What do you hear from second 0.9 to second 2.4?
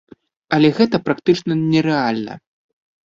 практычна нерэальна.